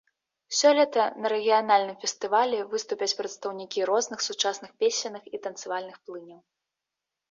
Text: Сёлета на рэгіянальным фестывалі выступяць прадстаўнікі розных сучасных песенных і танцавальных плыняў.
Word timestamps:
Сёлета 0.59 1.03
на 1.23 1.31
рэгіянальным 1.33 1.97
фестывалі 2.07 2.63
выступяць 2.73 3.13
прадстаўнікі 3.21 3.79
розных 3.93 4.19
сучасных 4.33 4.77
песенных 4.85 5.23
і 5.37 5.45
танцавальных 5.49 6.05
плыняў. 6.07 6.47